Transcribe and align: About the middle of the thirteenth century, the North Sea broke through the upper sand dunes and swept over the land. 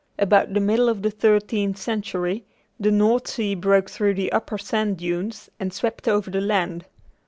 About 0.17 0.51
the 0.55 0.59
middle 0.59 0.89
of 0.89 1.03
the 1.03 1.11
thirteenth 1.11 1.77
century, 1.77 2.43
the 2.79 2.89
North 2.89 3.27
Sea 3.27 3.53
broke 3.53 3.87
through 3.87 4.15
the 4.15 4.31
upper 4.31 4.57
sand 4.57 4.97
dunes 4.97 5.47
and 5.59 5.71
swept 5.71 6.07
over 6.07 6.31
the 6.31 6.41
land. 6.41 6.85